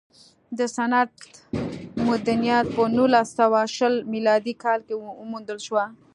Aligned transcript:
د 0.57 0.59
سند 0.75 1.09
مدنیت 2.09 2.65
په 2.75 2.83
نولس 2.95 3.27
سوه 3.39 3.61
شل 3.75 3.93
میلادي 4.13 4.53
کال 4.63 4.79
کې 4.87 4.95
وموندل 5.21 5.57
شو 5.65 5.75